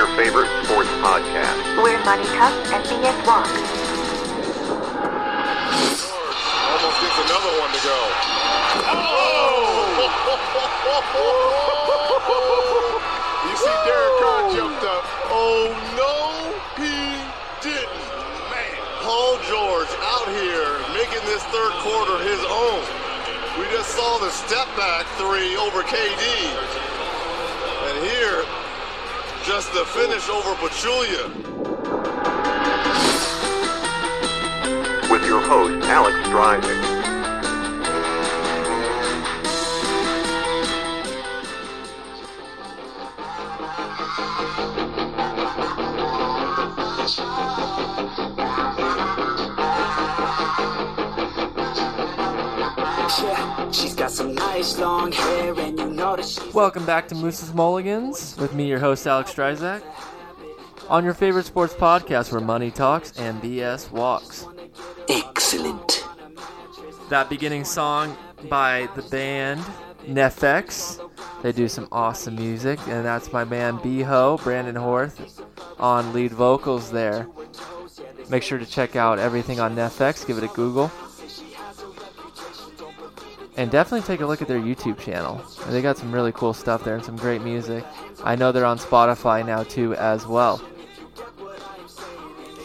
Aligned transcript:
your 0.00 0.08
favorite 0.16 0.48
sports 0.64 0.88
podcast. 1.04 1.60
We're 1.76 2.00
Money 2.08 2.24
Cup 2.32 2.56
and 2.72 2.80
BS 2.88 3.20
Walk. 3.28 3.44
Almost 6.72 6.96
gets 7.04 7.20
another 7.28 7.52
one 7.60 7.68
to 7.68 7.80
go. 7.84 8.00
Oh! 8.96 10.00
you 13.44 13.52
see 13.60 13.76
Derek 13.84 14.16
Carr 14.24 14.48
jumped 14.56 14.88
up. 14.88 15.04
Oh 15.28 15.68
no, 15.92 16.48
he 16.80 16.96
didn't. 17.60 17.92
Man, 18.48 18.80
Paul 19.04 19.36
George 19.52 19.92
out 20.00 20.28
here 20.32 20.80
making 20.96 21.20
this 21.28 21.44
third 21.52 21.76
quarter 21.84 22.16
his 22.24 22.40
own. 22.48 22.80
We 23.60 23.68
just 23.76 23.90
saw 23.92 24.16
the 24.16 24.30
step 24.30 24.64
back 24.80 25.04
three 25.20 25.60
over 25.60 25.82
KD. 25.84 26.24
And 27.84 27.98
here, 28.08 28.48
just 29.50 29.72
the 29.72 29.84
finish 29.84 30.28
over 30.28 30.54
Pachulia. 30.62 31.26
With 35.10 35.26
your 35.26 35.40
host, 35.40 35.84
Alex 35.88 36.28
Dryden. 36.28 36.99
Yeah, 53.18 53.70
she's 53.72 53.94
got 53.94 54.12
some 54.12 54.34
nice 54.36 54.78
long 54.78 55.10
hair, 55.10 55.58
and 55.58 55.76
you 55.76 55.90
know 55.90 56.14
that 56.14 56.24
she's 56.24 56.54
Welcome 56.54 56.86
back 56.86 57.08
to 57.08 57.16
Moose's 57.16 57.52
Mulligans 57.52 58.36
with 58.36 58.54
me, 58.54 58.68
your 58.68 58.78
host 58.78 59.04
Alex 59.04 59.34
Stryzak, 59.34 59.82
on 60.88 61.04
your 61.04 61.14
favorite 61.14 61.44
sports 61.44 61.74
podcast 61.74 62.30
where 62.30 62.40
money 62.40 62.70
talks 62.70 63.12
and 63.18 63.42
BS 63.42 63.90
walks. 63.90 64.46
excellent. 65.08 66.06
That 67.08 67.28
beginning 67.28 67.64
song 67.64 68.16
by 68.48 68.88
the 68.94 69.02
band 69.02 69.60
NEFFEX. 70.06 71.00
They 71.42 71.50
do 71.50 71.66
some 71.68 71.88
awesome 71.90 72.36
music, 72.36 72.78
and 72.86 73.04
that's 73.04 73.32
my 73.32 73.42
man 73.42 73.78
Beho, 73.78 74.40
Brandon 74.42 74.76
Horth, 74.76 75.42
on 75.80 76.12
lead 76.12 76.30
vocals 76.30 76.92
there. 76.92 77.26
Make 78.28 78.44
sure 78.44 78.58
to 78.58 78.66
check 78.66 78.94
out 78.94 79.18
everything 79.18 79.58
on 79.58 79.74
NEFFEX, 79.74 80.26
give 80.28 80.38
it 80.38 80.44
a 80.44 80.48
Google. 80.48 80.92
And 83.60 83.70
definitely 83.70 84.06
take 84.06 84.20
a 84.22 84.26
look 84.26 84.40
at 84.40 84.48
their 84.48 84.58
YouTube 84.58 84.98
channel. 84.98 85.44
They 85.68 85.82
got 85.82 85.98
some 85.98 86.10
really 86.10 86.32
cool 86.32 86.54
stuff 86.54 86.82
there 86.82 86.94
and 86.94 87.04
some 87.04 87.16
great 87.16 87.42
music. 87.42 87.84
I 88.24 88.34
know 88.34 88.52
they're 88.52 88.64
on 88.64 88.78
Spotify 88.78 89.44
now 89.44 89.64
too 89.64 89.94
as 89.96 90.26
well. 90.26 90.62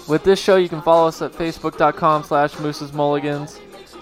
With 0.08 0.24
this 0.24 0.42
show, 0.42 0.56
you 0.56 0.70
can 0.70 0.82
follow 0.82 1.10
us 1.10 1.22
at 1.22 1.34
facebook.com 1.34 2.24
slash 2.24 2.54
moosesmulligans, 2.54 3.60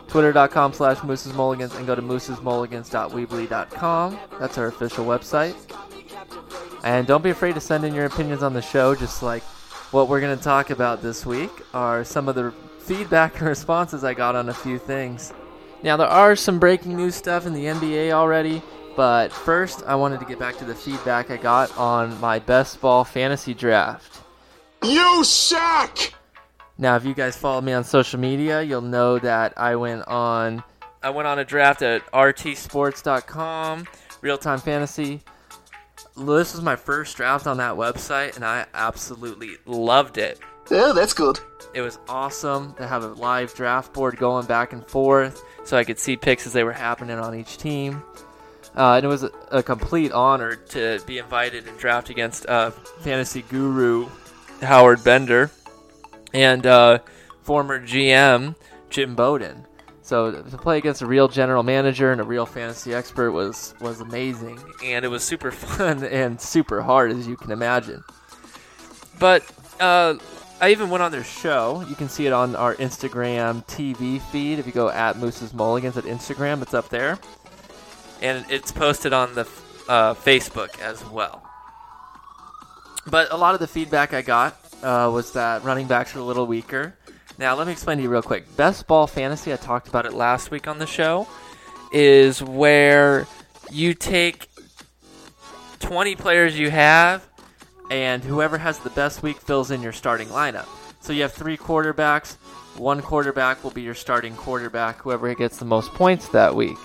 twitter.com 0.07 0.73
slash 0.73 0.97
moosesmulligans, 0.97 1.75
and 1.75 1.87
go 1.87 1.95
to 1.95 2.01
moosesmulligans.weebly.com. 2.03 4.19
That's 4.39 4.59
our 4.59 4.67
official 4.67 5.03
website. 5.03 5.55
And 6.83 7.07
don't 7.07 7.23
be 7.23 7.31
afraid 7.31 7.55
to 7.55 7.61
send 7.61 7.85
in 7.85 7.95
your 7.95 8.05
opinions 8.05 8.43
on 8.43 8.53
the 8.53 8.61
show, 8.61 8.93
just 8.93 9.23
like 9.23 9.41
what 9.91 10.09
we're 10.09 10.21
going 10.21 10.37
to 10.37 10.43
talk 10.43 10.69
about 10.69 11.01
this 11.01 11.25
week 11.25 11.49
are 11.73 12.03
some 12.03 12.29
of 12.29 12.35
the 12.35 12.53
feedback 12.77 13.33
and 13.39 13.47
responses 13.47 14.03
I 14.03 14.13
got 14.13 14.35
on 14.35 14.49
a 14.49 14.53
few 14.53 14.77
things. 14.77 15.33
Now, 15.83 15.97
there 15.97 16.07
are 16.07 16.35
some 16.37 16.59
breaking 16.59 16.95
news 16.95 17.13
stuff 17.13 17.45
in 17.45 17.53
the 17.53 17.65
NBA 17.65 18.11
already, 18.11 18.61
but 18.95 19.33
first, 19.33 19.83
I 19.85 19.95
wanted 19.95 20.21
to 20.21 20.25
get 20.25 20.39
back 20.39 20.57
to 20.57 20.65
the 20.65 20.73
feedback 20.73 21.29
I 21.29 21.35
got 21.35 21.77
on 21.77 22.19
my 22.21 22.39
best 22.39 22.79
ball 22.79 23.03
fantasy 23.03 23.53
draft. 23.53 24.21
You 24.81 25.25
suck! 25.25 25.97
Now, 26.77 26.95
if 26.95 27.03
you 27.03 27.13
guys 27.13 27.35
follow 27.35 27.59
me 27.59 27.73
on 27.73 27.83
social 27.83 28.17
media, 28.17 28.61
you'll 28.61 28.81
know 28.81 29.19
that 29.19 29.53
I 29.57 29.75
went 29.75 30.07
on 30.07 30.63
I 31.03 31.09
went 31.09 31.27
on 31.27 31.37
a 31.37 31.43
draft 31.43 31.81
at 31.81 32.09
rtsports.com, 32.13 33.85
real 34.21 34.37
time 34.37 34.59
fantasy. 34.59 35.19
This 36.15 36.53
was 36.53 36.61
my 36.61 36.77
first 36.77 37.17
draft 37.17 37.45
on 37.45 37.57
that 37.57 37.75
website, 37.75 38.37
and 38.37 38.45
I 38.45 38.67
absolutely 38.73 39.57
loved 39.65 40.17
it. 40.17 40.39
Oh, 40.71 40.93
that's 40.93 41.13
good. 41.13 41.41
It 41.73 41.81
was 41.81 41.99
awesome 42.07 42.73
to 42.75 42.87
have 42.87 43.03
a 43.03 43.07
live 43.07 43.53
draft 43.53 43.91
board 43.93 44.15
going 44.15 44.45
back 44.45 44.71
and 44.71 44.87
forth 44.87 45.43
so 45.65 45.77
I 45.77 45.83
could 45.83 45.99
see 45.99 46.17
picks 46.17 46.45
as 46.45 46.53
they 46.53 46.63
were 46.63 46.73
happening 46.73 47.17
on 47.17 47.35
each 47.35 47.57
team. 47.57 48.03
Uh, 48.75 48.95
and 48.95 49.05
it 49.05 49.07
was 49.07 49.23
a, 49.23 49.31
a 49.51 49.63
complete 49.63 50.11
honor 50.11 50.55
to 50.55 50.99
be 51.05 51.19
invited 51.19 51.67
and 51.67 51.77
draft 51.77 52.09
against 52.09 52.45
uh, 52.47 52.71
fantasy 52.71 53.43
guru 53.43 54.09
Howard 54.61 55.03
Bender 55.03 55.51
and 56.33 56.65
uh, 56.65 56.99
former 57.43 57.79
GM 57.79 58.55
Jim 58.89 59.15
Bowden. 59.15 59.65
So 60.01 60.31
to 60.31 60.57
play 60.57 60.77
against 60.77 61.01
a 61.01 61.05
real 61.05 61.27
general 61.27 61.63
manager 61.63 62.11
and 62.11 62.19
a 62.19 62.25
real 62.25 62.45
fantasy 62.45 62.93
expert 62.93 63.31
was 63.31 63.73
was 63.79 64.01
amazing, 64.01 64.59
and 64.83 65.05
it 65.05 65.07
was 65.07 65.23
super 65.23 65.51
fun 65.51 66.03
and 66.03 66.39
super 66.39 66.81
hard 66.81 67.11
as 67.11 67.27
you 67.27 67.37
can 67.37 67.51
imagine. 67.51 68.03
But 69.19 69.43
uh, 69.79 70.15
I 70.63 70.71
even 70.71 70.89
went 70.89 71.03
on 71.03 71.11
their 71.11 71.25
show. 71.25 71.83
You 71.89 71.95
can 71.95 72.07
see 72.07 72.25
it 72.25 72.31
on 72.31 72.55
our 72.55 72.73
Instagram 72.75 73.65
TV 73.65 74.21
feed. 74.21 74.59
If 74.59 74.65
you 74.65 74.71
go 74.71 74.87
at 74.87 75.17
Moose's 75.17 75.53
Mulligans 75.53 75.97
at 75.97 76.05
Instagram, 76.05 76.61
it's 76.61 76.73
up 76.73 76.87
there, 76.87 77.19
and 78.21 78.45
it's 78.49 78.71
posted 78.71 79.11
on 79.11 79.35
the 79.35 79.41
uh, 79.89 80.13
Facebook 80.13 80.79
as 80.79 81.03
well. 81.09 81.43
But 83.05 83.29
a 83.33 83.35
lot 83.35 83.55
of 83.55 83.59
the 83.59 83.67
feedback 83.67 84.13
I 84.13 84.21
got 84.21 84.57
uh, 84.81 85.11
was 85.13 85.33
that 85.33 85.65
running 85.65 85.85
backs 85.85 86.15
are 86.15 86.19
a 86.19 86.23
little 86.23 86.47
weaker. 86.47 86.95
Now, 87.37 87.55
let 87.55 87.67
me 87.67 87.73
explain 87.73 87.97
to 87.97 88.03
you 88.03 88.09
real 88.09 88.21
quick. 88.21 88.55
Best 88.55 88.87
ball 88.87 89.05
fantasy, 89.05 89.51
I 89.51 89.57
talked 89.57 89.89
about 89.89 90.05
it 90.05 90.13
last 90.13 90.49
week 90.49 90.69
on 90.69 90.79
the 90.79 90.87
show, 90.87 91.27
is 91.91 92.41
where 92.41 93.27
you 93.69 93.93
take 93.93 94.47
20 95.81 96.15
players 96.15 96.57
you 96.57 96.71
have, 96.71 97.27
and 97.89 98.23
whoever 98.23 98.57
has 98.57 98.79
the 98.79 98.89
best 98.91 99.23
week 99.23 99.37
fills 99.37 99.71
in 99.71 99.81
your 99.81 99.93
starting 99.93 100.27
lineup. 100.29 100.67
So 100.99 101.13
you 101.13 101.21
have 101.23 101.33
three 101.33 101.57
quarterbacks. 101.57 102.35
One 102.77 103.01
quarterback 103.01 103.63
will 103.63 103.71
be 103.71 103.81
your 103.81 103.93
starting 103.93 104.35
quarterback, 104.35 104.99
whoever 104.99 105.33
gets 105.35 105.57
the 105.57 105.65
most 105.65 105.93
points 105.93 106.27
that 106.29 106.55
week. 106.55 106.77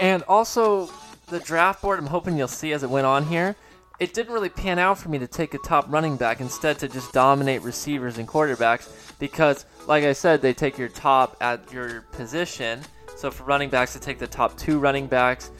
And 0.00 0.22
also, 0.24 0.90
the 1.28 1.40
draft 1.40 1.82
board, 1.82 1.98
I'm 1.98 2.06
hoping 2.06 2.36
you'll 2.36 2.48
see 2.48 2.72
as 2.72 2.82
it 2.82 2.90
went 2.90 3.06
on 3.06 3.26
here, 3.26 3.54
it 3.98 4.12
didn't 4.12 4.32
really 4.32 4.48
pan 4.48 4.78
out 4.78 4.98
for 4.98 5.08
me 5.08 5.18
to 5.18 5.26
take 5.26 5.54
a 5.54 5.58
top 5.58 5.86
running 5.88 6.16
back, 6.16 6.40
instead, 6.40 6.78
to 6.80 6.88
just 6.88 7.12
dominate 7.12 7.62
receivers 7.62 8.18
and 8.18 8.28
quarterbacks 8.28 8.88
because, 9.18 9.64
like 9.86 10.04
I 10.04 10.12
said, 10.12 10.42
they 10.42 10.52
take 10.52 10.76
your 10.76 10.88
top 10.88 11.36
at 11.40 11.72
your 11.72 12.02
position. 12.12 12.80
So 13.16 13.30
for 13.30 13.44
running 13.44 13.70
backs, 13.70 13.94
they 13.94 14.00
take 14.00 14.18
the 14.18 14.26
top 14.26 14.58
two 14.58 14.78
running 14.78 15.06
backs, 15.06 15.50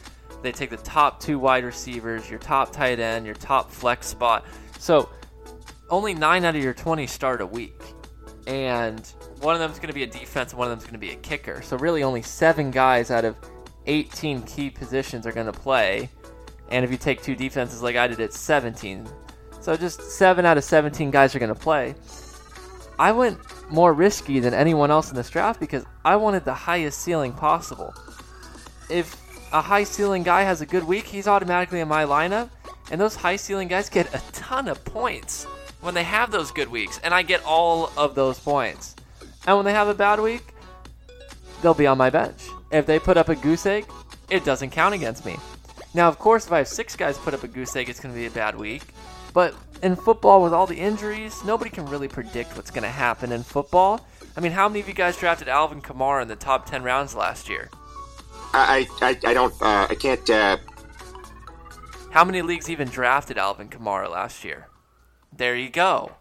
they 0.43 0.51
take 0.51 0.69
the 0.69 0.77
top 0.77 1.19
two 1.19 1.39
wide 1.39 1.63
receivers, 1.63 2.29
your 2.29 2.39
top 2.39 2.71
tight 2.71 2.99
end, 2.99 3.25
your 3.25 3.35
top 3.35 3.71
flex 3.71 4.05
spot. 4.07 4.45
So 4.79 5.09
only 5.89 6.13
nine 6.13 6.45
out 6.45 6.55
of 6.55 6.63
your 6.63 6.73
20 6.73 7.07
start 7.07 7.41
a 7.41 7.45
week. 7.45 7.81
And 8.45 9.05
one 9.41 9.55
of 9.55 9.59
them 9.59 9.71
is 9.71 9.77
going 9.77 9.89
to 9.89 9.93
be 9.93 10.03
a 10.03 10.07
defense, 10.07 10.51
and 10.51 10.59
one 10.59 10.67
of 10.67 10.71
them 10.71 10.79
is 10.79 10.85
going 10.85 10.93
to 10.93 10.99
be 10.99 11.11
a 11.11 11.17
kicker. 11.17 11.61
So 11.61 11.77
really, 11.77 12.03
only 12.03 12.21
seven 12.21 12.71
guys 12.71 13.11
out 13.11 13.25
of 13.25 13.35
18 13.87 14.43
key 14.43 14.69
positions 14.69 15.27
are 15.27 15.33
going 15.33 15.47
to 15.47 15.53
play. 15.53 16.09
And 16.69 16.85
if 16.85 16.91
you 16.91 16.97
take 16.97 17.21
two 17.21 17.35
defenses 17.35 17.81
like 17.81 17.95
I 17.95 18.07
did, 18.07 18.19
it's 18.19 18.39
17. 18.39 19.07
So 19.59 19.75
just 19.75 20.01
seven 20.01 20.45
out 20.45 20.57
of 20.57 20.63
17 20.63 21.11
guys 21.11 21.35
are 21.35 21.39
going 21.39 21.53
to 21.53 21.59
play. 21.59 21.95
I 22.99 23.11
went 23.11 23.37
more 23.69 23.93
risky 23.93 24.39
than 24.39 24.53
anyone 24.53 24.91
else 24.91 25.09
in 25.09 25.15
this 25.15 25.29
draft 25.29 25.59
because 25.59 25.85
I 26.05 26.15
wanted 26.15 26.45
the 26.45 26.53
highest 26.53 26.99
ceiling 26.99 27.33
possible. 27.33 27.93
If 28.89 29.21
a 29.51 29.61
high 29.61 29.83
ceiling 29.83 30.23
guy 30.23 30.43
has 30.43 30.61
a 30.61 30.65
good 30.65 30.83
week, 30.83 31.05
he's 31.05 31.27
automatically 31.27 31.79
in 31.79 31.87
my 31.87 32.05
lineup, 32.05 32.49
and 32.91 32.99
those 32.99 33.15
high 33.15 33.35
ceiling 33.35 33.67
guys 33.67 33.89
get 33.89 34.13
a 34.13 34.21
ton 34.31 34.67
of 34.67 34.83
points 34.85 35.45
when 35.81 35.93
they 35.93 36.03
have 36.03 36.31
those 36.31 36.51
good 36.51 36.69
weeks, 36.69 36.99
and 37.03 37.13
I 37.13 37.21
get 37.21 37.43
all 37.45 37.91
of 37.97 38.15
those 38.15 38.39
points. 38.39 38.95
And 39.45 39.55
when 39.55 39.65
they 39.65 39.73
have 39.73 39.87
a 39.87 39.93
bad 39.93 40.19
week, 40.19 40.53
they'll 41.61 41.73
be 41.73 41.87
on 41.87 41.97
my 41.97 42.09
bench. 42.09 42.49
If 42.71 42.85
they 42.85 42.99
put 42.99 43.17
up 43.17 43.29
a 43.29 43.35
goose 43.35 43.65
egg, 43.65 43.85
it 44.29 44.43
doesn't 44.43 44.71
count 44.71 44.95
against 44.95 45.25
me. 45.25 45.37
Now, 45.93 46.07
of 46.07 46.19
course, 46.19 46.45
if 46.45 46.51
I 46.51 46.59
have 46.59 46.67
six 46.67 46.95
guys 46.95 47.17
put 47.17 47.33
up 47.33 47.43
a 47.43 47.47
goose 47.47 47.75
egg, 47.75 47.89
it's 47.89 47.99
going 47.99 48.13
to 48.13 48.19
be 48.19 48.27
a 48.27 48.31
bad 48.31 48.57
week. 48.57 48.83
But 49.33 49.55
in 49.83 49.95
football, 49.95 50.43
with 50.43 50.53
all 50.53 50.67
the 50.67 50.75
injuries, 50.77 51.43
nobody 51.45 51.69
can 51.69 51.85
really 51.85 52.07
predict 52.07 52.55
what's 52.55 52.71
going 52.71 52.83
to 52.83 52.89
happen 52.89 53.31
in 53.31 53.43
football. 53.43 54.05
I 54.35 54.41
mean, 54.41 54.51
how 54.51 54.67
many 54.67 54.81
of 54.81 54.87
you 54.87 54.93
guys 54.93 55.17
drafted 55.17 55.47
Alvin 55.47 55.81
Kamara 55.81 56.21
in 56.21 56.27
the 56.27 56.35
top 56.35 56.65
10 56.65 56.83
rounds 56.83 57.15
last 57.15 57.49
year? 57.49 57.69
I, 58.53 58.87
I, 59.01 59.17
I 59.23 59.33
don't, 59.33 59.53
uh, 59.61 59.87
I 59.89 59.95
can't, 59.95 60.29
uh, 60.29 60.57
How 62.11 62.23
many 62.25 62.41
leagues 62.41 62.69
even 62.69 62.87
drafted 62.87 63.37
Alvin 63.37 63.69
Kamara 63.69 64.09
last 64.09 64.43
year? 64.43 64.67
There 65.35 65.55
you 65.55 65.69
go. 65.69 66.13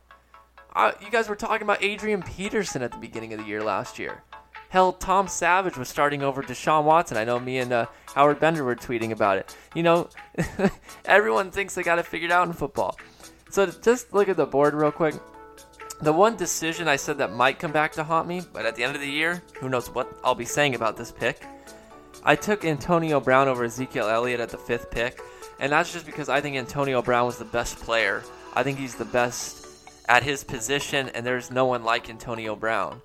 Uh, 0.74 0.92
you 1.00 1.10
guys 1.10 1.28
were 1.28 1.36
talking 1.36 1.62
about 1.62 1.82
Adrian 1.82 2.22
Peterson 2.22 2.82
at 2.82 2.92
the 2.92 2.98
beginning 2.98 3.32
of 3.32 3.40
the 3.40 3.46
year 3.46 3.62
last 3.62 3.98
year. 3.98 4.22
Hell, 4.68 4.92
Tom 4.92 5.28
Savage 5.28 5.78
was 5.78 5.88
starting 5.88 6.22
over 6.22 6.42
Deshaun 6.42 6.84
Watson. 6.84 7.16
I 7.16 7.24
know 7.24 7.38
me 7.38 7.58
and 7.58 7.72
uh, 7.72 7.86
Howard 8.14 8.40
Bender 8.40 8.64
were 8.64 8.76
tweeting 8.76 9.12
about 9.12 9.38
it. 9.38 9.56
You 9.74 9.82
know, 9.84 10.10
everyone 11.04 11.50
thinks 11.50 11.74
they 11.74 11.82
got 11.82 11.98
it 11.98 12.04
figured 12.06 12.32
out 12.32 12.46
in 12.46 12.52
football. 12.52 12.98
So 13.50 13.66
just 13.66 14.12
look 14.12 14.28
at 14.28 14.36
the 14.36 14.44
board 14.44 14.74
real 14.74 14.92
quick. 14.92 15.14
The 16.02 16.12
one 16.12 16.36
decision 16.36 16.88
I 16.88 16.96
said 16.96 17.18
that 17.18 17.32
might 17.32 17.58
come 17.58 17.72
back 17.72 17.92
to 17.92 18.04
haunt 18.04 18.28
me, 18.28 18.42
but 18.52 18.66
at 18.66 18.76
the 18.76 18.84
end 18.84 18.94
of 18.94 19.00
the 19.00 19.08
year, 19.08 19.42
who 19.60 19.70
knows 19.70 19.88
what 19.88 20.12
I'll 20.22 20.34
be 20.34 20.44
saying 20.44 20.74
about 20.74 20.96
this 20.96 21.10
pick. 21.10 21.42
I 22.22 22.34
took 22.36 22.64
Antonio 22.64 23.18
Brown 23.18 23.48
over 23.48 23.64
Ezekiel 23.64 24.08
Elliott 24.08 24.40
at 24.40 24.50
the 24.50 24.58
fifth 24.58 24.90
pick, 24.90 25.20
and 25.58 25.73
that's 25.73 25.93
just 25.93 26.06
because 26.06 26.29
I 26.29 26.41
think 26.41 26.56
Antonio 26.56 27.03
Brown 27.03 27.26
was 27.26 27.38
the 27.38 27.44
best 27.44 27.79
player. 27.79 28.23
I 28.55 28.62
think 28.62 28.79
he's 28.79 28.94
the 28.94 29.05
best 29.05 29.67
at 30.08 30.23
his 30.23 30.44
position, 30.44 31.08
and 31.11 31.26
there's 31.26 31.50
no 31.50 31.67
one 31.67 31.85
like 31.85 32.08
Antonio 32.11 32.55
Brown. 32.56 33.00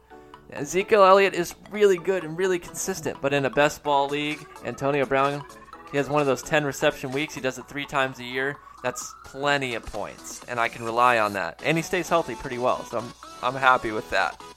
Ezekiel 0.52 1.04
Elliott 1.04 1.34
is 1.34 1.56
really 1.70 1.98
good 1.98 2.24
and 2.24 2.38
really 2.38 2.60
consistent, 2.60 3.18
but 3.22 3.34
in 3.34 3.46
a 3.46 3.50
best 3.50 3.84
ball 3.84 4.08
league, 4.08 4.46
Antonio 4.66 5.06
Brown, 5.06 5.44
he 5.92 5.98
has 5.98 6.10
one 6.10 6.22
of 6.22 6.28
those 6.28 6.42
10 6.42 6.66
reception 6.66 7.12
weeks. 7.12 7.34
He 7.34 7.42
does 7.42 7.58
it 7.58 7.68
three 7.68 7.86
times 7.86 8.20
a 8.20 8.24
year. 8.24 8.58
That's 8.84 9.14
plenty 9.24 9.76
of 9.76 9.86
points, 9.86 10.44
and 10.48 10.60
I 10.60 10.68
can 10.68 10.84
rely 10.84 11.20
on 11.20 11.34
that. 11.34 11.62
And 11.64 11.78
he 11.78 11.84
stays 11.84 12.10
healthy 12.10 12.36
pretty 12.36 12.58
well, 12.58 12.84
so 12.86 13.00
I'm, 13.00 13.14
I'm 13.42 13.56
happy 13.56 13.92
with 13.92 14.10
that. 14.10 14.42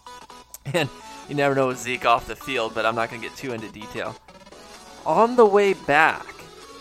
And 0.73 0.88
you 1.29 1.35
never 1.35 1.55
know 1.55 1.75
Zeke 1.75 2.06
off 2.06 2.26
the 2.26 2.35
field, 2.35 2.73
but 2.75 2.87
I'm 2.87 2.94
not 2.94 3.11
going 3.11 3.20
to 3.20 3.29
get 3.29 3.37
too 3.37 3.52
into 3.52 3.69
detail. 3.69 4.17
On 5.05 5.37
the 5.37 5.44
way 5.44 5.75
back, 5.75 6.33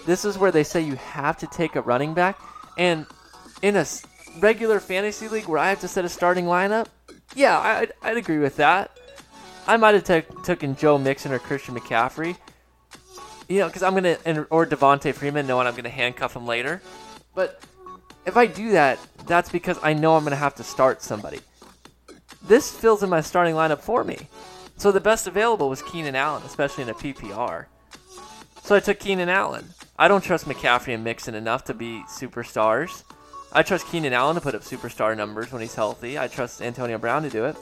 this 0.06 0.26
is 0.26 0.38
where 0.38 0.52
they 0.52 0.64
say 0.64 0.82
you 0.82 0.96
have 0.96 1.38
to 1.38 1.48
take 1.48 1.76
a 1.76 1.82
running 1.82 2.14
back. 2.14 2.40
And 2.78 3.06
in 3.62 3.76
a 3.76 3.86
regular 4.40 4.80
fantasy 4.80 5.28
league 5.28 5.48
where 5.48 5.60
I 5.60 5.70
have 5.70 5.80
to 5.82 5.88
set 5.88 6.06
a 6.06 6.10
starting 6.10 6.46
lineup, 6.46 6.88
yeah, 7.36 7.60
I'd, 7.60 7.94
I'd 8.02 8.18
agree 8.18 8.40
with 8.40 8.58
that. 8.58 8.98
I 9.66 9.78
might 9.78 9.96
have 9.96 10.04
took 10.04 10.44
taken 10.44 10.76
Joe 10.76 10.98
Mixon 10.98 11.32
or 11.32 11.40
Christian 11.40 11.76
McCaffrey. 11.76 12.38
You 13.48 13.60
know, 13.60 13.68
because 13.68 13.84
I'm 13.84 13.94
gonna 13.94 14.18
or 14.50 14.66
Devonta 14.66 15.14
Freeman, 15.14 15.48
knowing 15.48 15.68
I'm 15.68 15.76
gonna 15.76 15.90
handcuff 15.90 16.36
him 16.36 16.46
later. 16.46 16.82
But 17.36 17.62
if 18.26 18.38
I 18.38 18.46
do 18.46 18.72
that, 18.72 19.00
that's 19.26 19.50
because 19.50 19.78
I 19.84 19.94
know 19.94 20.16
I'm 20.16 20.24
gonna 20.24 20.36
have 20.36 20.56
to 20.56 20.64
start 20.64 21.02
somebody. 21.02 21.40
This 22.42 22.72
fills 22.72 23.04
in 23.04 23.10
my 23.10 23.22
starting 23.22 23.56
lineup 23.56 23.80
for 23.80 24.04
me. 24.04 24.28
So 24.78 24.92
the 24.92 25.00
best 25.00 25.28
available 25.28 25.70
was 25.70 25.82
Keenan 25.82 26.16
Allen, 26.16 26.44
especially 26.44 26.84
in 26.84 26.90
a 26.90 26.94
PPR. 26.94 27.66
So 28.64 28.76
I 28.76 28.80
took 28.80 29.00
Keenan 29.00 29.30
Allen. 29.30 29.66
I 29.98 30.08
don't 30.08 30.24
trust 30.24 30.46
McCaffrey 30.46 30.96
and 30.96 31.04
Mixon 31.04 31.36
enough 31.36 31.66
to 31.66 31.74
be 31.74 32.04
superstars. 32.10 33.04
I 33.52 33.62
trust 33.62 33.88
Keenan 33.88 34.14
Allen 34.14 34.36
to 34.36 34.42
put 34.42 34.56
up 34.56 34.62
superstar 34.62 35.16
numbers 35.16 35.52
when 35.52 35.62
he's 35.62 35.76
healthy. 35.76 36.18
I 36.18 36.28
trust 36.28 36.64
Antonio 36.64 36.98
Brown 36.98 37.22
to 37.22 37.30
do 37.30 37.46
it. 37.46 37.56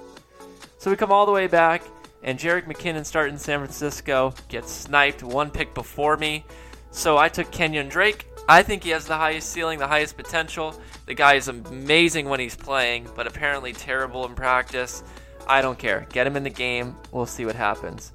So 0.77 0.89
we 0.89 0.95
come 0.95 1.11
all 1.11 1.25
the 1.25 1.33
way 1.33 1.47
back, 1.47 1.83
and 2.23 2.39
Jerick 2.39 2.65
McKinnon 2.65 3.05
starting 3.05 3.33
in 3.33 3.39
San 3.39 3.59
Francisco 3.59 4.33
gets 4.47 4.71
sniped 4.71 5.23
one 5.23 5.51
pick 5.51 5.73
before 5.73 6.15
me. 6.15 6.45
So 6.91 7.17
I 7.17 7.27
took 7.27 7.51
Kenyon 7.51 7.89
Drake. 7.89 8.25
I 8.47 8.63
think 8.63 8.83
he 8.83 8.91
has 8.91 9.05
the 9.05 9.17
highest 9.17 9.49
ceiling, 9.49 9.79
the 9.79 9.87
highest 9.87 10.15
potential. 10.15 10.73
The 11.07 11.13
guy 11.13 11.33
is 11.33 11.49
amazing 11.49 12.29
when 12.29 12.39
he's 12.39 12.55
playing, 12.55 13.09
but 13.13 13.27
apparently 13.27 13.73
terrible 13.73 14.25
in 14.25 14.35
practice. 14.35 15.03
I 15.47 15.61
don't 15.61 15.77
care. 15.77 16.07
Get 16.13 16.27
him 16.27 16.37
in 16.37 16.43
the 16.43 16.49
game. 16.49 16.95
We'll 17.11 17.25
see 17.25 17.45
what 17.45 17.55
happens. 17.55 18.13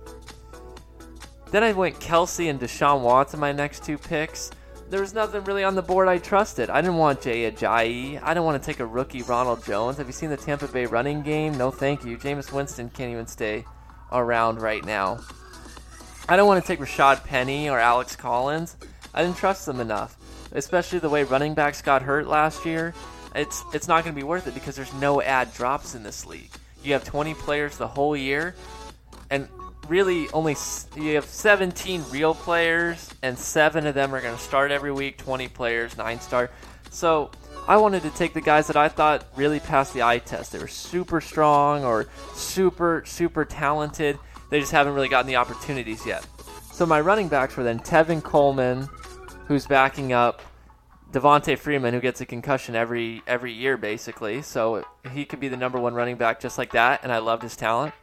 Then 1.50 1.62
I 1.62 1.72
went 1.72 2.00
Kelce 2.00 2.50
and 2.50 2.60
Deshaun 2.60 3.02
Watson 3.02 3.40
my 3.40 3.52
next 3.52 3.84
two 3.84 3.98
picks. 3.98 4.50
There 4.88 5.00
was 5.00 5.14
nothing 5.14 5.42
really 5.44 5.64
on 5.64 5.74
the 5.74 5.82
board 5.82 6.06
I 6.06 6.18
trusted. 6.18 6.70
I 6.70 6.80
didn't 6.80 6.96
want 6.96 7.20
Jay 7.20 7.50
Ajayi. 7.50 8.20
I 8.22 8.34
didn't 8.34 8.44
want 8.44 8.62
to 8.62 8.66
take 8.66 8.80
a 8.80 8.86
rookie 8.86 9.22
Ronald 9.22 9.64
Jones. 9.64 9.96
Have 9.98 10.06
you 10.06 10.12
seen 10.12 10.30
the 10.30 10.36
Tampa 10.36 10.68
Bay 10.68 10.86
running 10.86 11.22
game? 11.22 11.56
No, 11.58 11.70
thank 11.70 12.04
you. 12.04 12.16
Jameis 12.16 12.52
Winston 12.52 12.90
can't 12.90 13.10
even 13.10 13.26
stay 13.26 13.64
around 14.12 14.60
right 14.60 14.84
now. 14.84 15.18
I 16.28 16.36
don't 16.36 16.46
want 16.46 16.64
to 16.64 16.66
take 16.66 16.80
Rashad 16.80 17.24
Penny 17.24 17.68
or 17.68 17.78
Alex 17.78 18.16
Collins. 18.16 18.76
I 19.14 19.22
didn't 19.22 19.36
trust 19.36 19.66
them 19.66 19.80
enough, 19.80 20.16
especially 20.52 20.98
the 20.98 21.08
way 21.08 21.24
running 21.24 21.54
backs 21.54 21.82
got 21.82 22.02
hurt 22.02 22.26
last 22.26 22.66
year. 22.66 22.94
It's 23.34 23.64
it's 23.72 23.88
not 23.88 24.04
going 24.04 24.14
to 24.14 24.20
be 24.20 24.24
worth 24.24 24.46
it 24.46 24.54
because 24.54 24.76
there's 24.76 24.92
no 24.94 25.22
ad 25.22 25.52
drops 25.54 25.94
in 25.94 26.02
this 26.02 26.26
league. 26.26 26.50
You 26.82 26.92
have 26.92 27.04
20 27.04 27.34
players 27.34 27.76
the 27.76 27.88
whole 27.88 28.16
year, 28.16 28.54
and 29.30 29.48
really 29.88 30.28
only 30.30 30.56
you 30.96 31.14
have 31.14 31.24
17 31.24 32.04
real 32.10 32.34
players, 32.34 33.10
and 33.22 33.38
seven 33.38 33.86
of 33.86 33.94
them 33.94 34.14
are 34.14 34.20
going 34.20 34.36
to 34.36 34.42
start 34.42 34.70
every 34.70 34.92
week. 34.92 35.18
20 35.18 35.48
players, 35.48 35.96
nine 35.96 36.20
start. 36.20 36.52
So 36.90 37.30
I 37.68 37.76
wanted 37.76 38.02
to 38.02 38.10
take 38.10 38.32
the 38.32 38.40
guys 38.40 38.68
that 38.68 38.76
I 38.76 38.88
thought 38.88 39.26
really 39.36 39.60
passed 39.60 39.92
the 39.92 40.02
eye 40.02 40.18
test. 40.18 40.52
They 40.52 40.58
were 40.58 40.68
super 40.68 41.20
strong 41.20 41.84
or 41.84 42.06
super 42.34 43.02
super 43.04 43.44
talented. 43.44 44.18
They 44.50 44.60
just 44.60 44.72
haven't 44.72 44.94
really 44.94 45.08
gotten 45.08 45.26
the 45.26 45.36
opportunities 45.36 46.06
yet. 46.06 46.26
So 46.72 46.86
my 46.86 47.00
running 47.00 47.28
backs 47.28 47.56
were 47.56 47.64
then 47.64 47.80
Tevin 47.80 48.22
Coleman, 48.22 48.88
who's 49.46 49.66
backing 49.66 50.12
up 50.12 50.42
Devonta 51.12 51.58
Freeman, 51.58 51.94
who 51.94 52.00
gets 52.00 52.20
a 52.20 52.26
concussion 52.26 52.76
every 52.76 53.22
every 53.26 53.52
year 53.52 53.76
basically. 53.76 54.42
So 54.42 54.84
he 55.12 55.24
could 55.24 55.40
be 55.40 55.48
the 55.48 55.56
number 55.56 55.80
one 55.80 55.94
running 55.94 56.16
back 56.16 56.40
just 56.40 56.58
like 56.58 56.72
that, 56.72 57.00
and 57.02 57.12
I 57.12 57.18
loved 57.18 57.42
his 57.42 57.56
talent. 57.56 57.94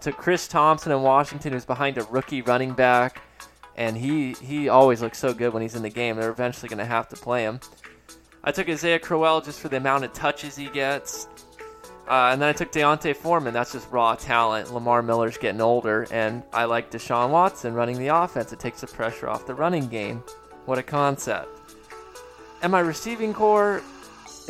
Took 0.00 0.16
Chris 0.16 0.48
Thompson 0.48 0.92
in 0.92 1.02
Washington, 1.02 1.52
who's 1.52 1.64
behind 1.64 1.98
a 1.98 2.04
rookie 2.04 2.42
running 2.42 2.72
back, 2.72 3.22
and 3.76 3.96
he 3.96 4.32
he 4.34 4.68
always 4.68 5.02
looks 5.02 5.18
so 5.18 5.34
good 5.34 5.52
when 5.52 5.62
he's 5.62 5.74
in 5.74 5.82
the 5.82 5.90
game. 5.90 6.16
They're 6.16 6.30
eventually 6.30 6.68
going 6.68 6.78
to 6.78 6.84
have 6.84 7.08
to 7.10 7.16
play 7.16 7.42
him. 7.42 7.60
I 8.42 8.52
took 8.52 8.68
Isaiah 8.68 8.98
Crowell 8.98 9.40
just 9.42 9.60
for 9.60 9.68
the 9.68 9.76
amount 9.76 10.04
of 10.04 10.12
touches 10.12 10.56
he 10.56 10.68
gets. 10.68 11.28
Uh, 12.08 12.30
and 12.32 12.42
then 12.42 12.48
I 12.48 12.52
took 12.52 12.72
D'Onta 12.72 13.14
Foreman. 13.14 13.54
That's 13.54 13.70
just 13.70 13.88
raw 13.92 14.16
talent. 14.16 14.74
Lamar 14.74 15.00
Miller's 15.00 15.38
getting 15.38 15.60
older, 15.60 16.08
and 16.10 16.42
I 16.52 16.64
like 16.64 16.90
Deshaun 16.90 17.30
Watson 17.30 17.74
running 17.74 17.98
the 17.98 18.08
offense. 18.08 18.52
It 18.52 18.58
takes 18.58 18.80
the 18.80 18.88
pressure 18.88 19.28
off 19.28 19.46
the 19.46 19.54
running 19.54 19.86
game. 19.86 20.24
What 20.64 20.78
a 20.78 20.82
concept. 20.82 21.48
And 22.62 22.72
my 22.72 22.80
receiving 22.80 23.32
corps 23.32 23.80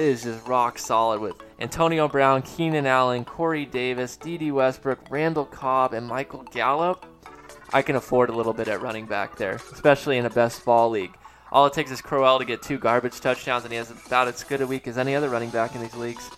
is 0.00 0.22
just 0.22 0.46
rock 0.46 0.78
solid 0.78 1.20
with 1.20 1.36
Antonio 1.60 2.08
Brown, 2.08 2.42
Keenan 2.42 2.86
Allen, 2.86 3.24
Corey 3.24 3.66
Davis, 3.66 4.16
Dede 4.16 4.50
Westbrook, 4.50 4.98
Randall 5.10 5.44
Cobb, 5.44 5.92
and 5.92 6.06
Michael 6.06 6.42
Gallup. 6.44 7.04
I 7.72 7.82
can 7.82 7.96
afford 7.96 8.30
a 8.30 8.32
little 8.32 8.54
bit 8.54 8.66
at 8.66 8.80
running 8.80 9.06
back 9.06 9.36
there, 9.36 9.60
especially 9.72 10.16
in 10.16 10.24
a 10.24 10.30
best 10.30 10.64
ball 10.64 10.90
league. 10.90 11.14
All 11.52 11.66
it 11.66 11.72
takes 11.72 11.90
is 11.90 12.00
Crowell 12.00 12.38
to 12.38 12.44
get 12.44 12.62
two 12.62 12.78
garbage 12.78 13.20
touchdowns, 13.20 13.64
and 13.64 13.72
he 13.72 13.76
has 13.76 13.90
about 13.90 14.28
as 14.28 14.42
good 14.42 14.62
a 14.62 14.66
week 14.66 14.88
as 14.88 14.96
any 14.96 15.14
other 15.14 15.28
running 15.28 15.50
back 15.50 15.74
in 15.74 15.82
these 15.82 15.94
leagues. 15.94 16.28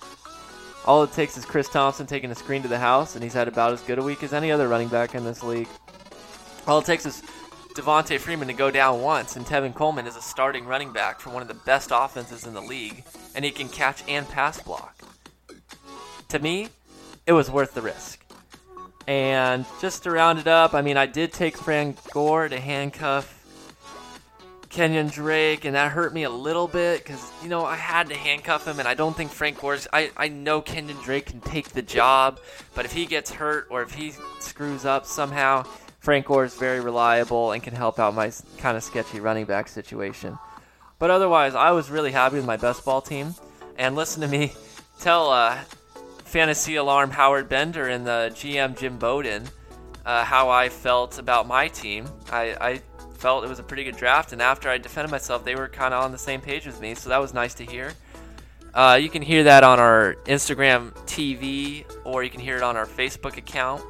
All 0.85 1.05
it 1.05 1.13
takes 1.13 1.39
is 1.39 1.45
Chris 1.45 1.69
Thompson 1.69 2.07
taking 2.07 2.31
a 2.33 2.35
screen 2.35 2.63
to 2.63 2.69
the 2.69 2.79
house, 2.79 3.15
and 3.15 3.23
he's 3.23 3.35
had 3.35 3.47
about 3.47 3.73
as 3.73 3.81
good 3.83 3.99
a 3.99 4.03
week 4.03 4.25
as 4.25 4.33
any 4.33 4.51
other 4.51 4.67
running 4.67 4.89
back 4.89 5.15
in 5.15 5.25
this 5.25 5.43
league. 5.43 5.69
All 6.67 6.81
it 6.81 6.85
takes 6.85 7.07
is 7.07 7.23
Devonta 7.75 8.19
Freeman 8.19 8.49
to 8.49 8.55
go 8.55 8.71
down 8.71 9.01
once, 9.01 9.37
and 9.37 9.47
Tevin 9.47 9.75
Coleman 9.75 10.07
is 10.07 10.17
a 10.17 10.23
starting 10.23 10.67
running 10.67 10.93
back 10.93 11.21
for 11.21 11.31
one 11.31 11.43
of 11.43 11.49
the 11.49 11.55
best 11.55 11.91
offenses 11.93 12.47
in 12.47 12.53
the 12.53 12.61
league, 12.61 13.05
and 13.35 13.45
he 13.45 13.51
can 13.51 13.69
catch 13.69 14.03
and 14.07 14.29
pass 14.29 14.61
block. 14.61 14.97
To 16.29 16.39
me, 16.39 16.69
it 17.27 17.33
was 17.33 17.51
worth 17.51 17.75
the 17.75 17.83
risk. 17.83 18.25
And 19.07 19.65
just 19.81 20.03
to 20.05 20.11
round 20.11 20.39
it 20.39 20.47
up, 20.47 20.75
I 20.75 20.83
mean, 20.83 20.97
I 20.97 21.07
did 21.07 21.33
take 21.33 21.57
Frank 21.57 21.97
Gore 22.13 22.49
to 22.49 22.61
handcuff 22.61 23.39
Kenyon 24.69 25.09
Drake, 25.09 25.65
and 25.65 25.75
that 25.75 25.93
hurt 25.93 26.15
me 26.15 26.23
a 26.23 26.31
little 26.31 26.69
bit 26.69 27.03
because, 27.03 27.31
you 27.43 27.49
know, 27.49 27.65
I 27.65 27.77
had 27.77 28.09
to 28.09 28.15
handcuff 28.15 28.67
him, 28.67 28.79
and 28.79 28.89
I 28.89 28.95
don't 28.95 29.17
think 29.17 29.31
Frank 29.31 29.61
Gore's. 29.61 29.89
I, 29.93 30.11
I 30.17 30.29
know 30.29 30.61
Kenyon 30.61 30.97
Drake 31.03 31.27
can 31.27 31.41
take 31.41 31.71
the 31.71 31.83
job, 31.83 32.39
but 32.75 32.85
if 32.85 32.93
he 32.93 33.07
gets 33.07 33.31
hurt 33.31 33.67
or 33.71 33.83
if 33.83 33.93
he 33.93 34.13
screws 34.41 34.85
up 34.85 35.05
somehow, 35.05 35.65
Frank 36.03 36.27
Gore 36.27 36.45
is 36.45 36.55
very 36.55 36.81
reliable 36.81 37.53
and 37.53 37.63
can 37.63 37.75
help 37.75 38.01
out 38.01 38.13
my 38.13 38.33
kind 38.59 38.77
of 38.77 38.83
sketchy 38.83 39.21
running 39.21 39.45
back 39.45 39.69
situation. 39.69 40.37
But 40.99 41.11
otherwise, 41.11 41.55
I 41.55 41.71
was 41.71 41.91
really 41.91 42.11
happy 42.11 42.37
with 42.37 42.45
my 42.45 42.57
best 42.57 42.85
ball 42.85 43.01
team. 43.01 43.37
And 43.79 43.95
listen 43.95 44.21
to 44.23 44.29
me 44.29 44.53
tell 45.01 45.31
uh, 45.31 45.59
fantasy 46.25 46.75
alarm 46.75 47.13
Howard 47.13 47.49
Bender 47.49 47.89
and 47.89 48.05
the 48.05 48.33
GM 48.35 48.77
Jim 48.77 48.99
Bowden 48.99 49.45
uh, 50.05 50.25
how 50.25 50.51
I 50.51 50.71
felt 50.71 51.21
about 51.21 51.47
my 51.47 51.69
team. 51.69 52.09
I, 52.33 52.57
I 52.61 52.83
felt 53.15 53.45
it 53.45 53.49
was 53.49 53.61
a 53.61 53.63
pretty 53.63 53.85
good 53.85 53.97
draft, 53.97 54.33
and 54.33 54.43
after 54.43 54.69
I 54.69 54.79
defended 54.79 55.13
myself, 55.13 55.45
they 55.45 55.55
were 55.55 55.69
kind 55.69 55.95
of 55.95 56.03
on 56.03 56.11
the 56.11 56.19
same 56.19 56.41
page 56.41 56.67
with 56.67 56.81
me, 56.81 56.97
so 56.97 57.11
that 57.11 57.19
was 57.19 57.33
nice 57.33 57.55
to 57.55 57.65
hear. 57.65 57.93
Uh, 58.75 58.99
you 59.01 59.09
can 59.09 59.23
hear 59.23 59.45
that 59.45 59.63
on 59.63 59.79
our 59.79 60.17
Instagram 60.25 60.93
TV, 61.07 61.85
or 62.03 62.25
you 62.25 62.31
can 62.31 62.41
hear 62.41 62.57
it 62.57 62.65
on 62.65 62.77
our 62.77 62.87
Facebook 62.87 63.37
account. 63.37 63.85